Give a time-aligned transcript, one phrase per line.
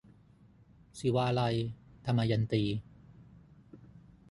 [0.99, 1.55] ศิวาลัย-
[2.05, 2.63] ทมยันตี